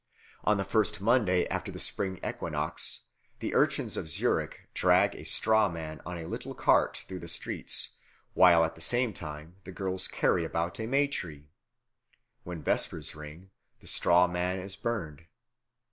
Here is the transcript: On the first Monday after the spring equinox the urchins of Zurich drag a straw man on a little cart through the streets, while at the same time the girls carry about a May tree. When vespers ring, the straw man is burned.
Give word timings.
On 0.43 0.57
the 0.57 0.65
first 0.65 0.99
Monday 0.99 1.45
after 1.49 1.71
the 1.71 1.77
spring 1.77 2.19
equinox 2.27 3.01
the 3.37 3.53
urchins 3.53 3.97
of 3.97 4.09
Zurich 4.09 4.67
drag 4.73 5.13
a 5.13 5.23
straw 5.23 5.69
man 5.69 6.01
on 6.07 6.17
a 6.17 6.25
little 6.25 6.55
cart 6.55 7.03
through 7.07 7.19
the 7.19 7.27
streets, 7.27 7.97
while 8.33 8.65
at 8.65 8.73
the 8.73 8.81
same 8.81 9.13
time 9.13 9.57
the 9.63 9.71
girls 9.71 10.07
carry 10.07 10.43
about 10.43 10.79
a 10.79 10.87
May 10.87 11.05
tree. 11.07 11.51
When 12.43 12.63
vespers 12.63 13.13
ring, 13.13 13.51
the 13.79 13.85
straw 13.85 14.25
man 14.27 14.57
is 14.57 14.75
burned. 14.75 15.27